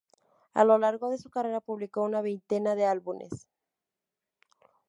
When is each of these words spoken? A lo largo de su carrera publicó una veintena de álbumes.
A 0.55 0.63
lo 0.63 0.79
largo 0.79 1.11
de 1.11 1.19
su 1.19 1.29
carrera 1.29 1.61
publicó 1.61 2.01
una 2.01 2.23
veintena 2.23 2.73
de 2.73 2.87
álbumes. 2.87 3.47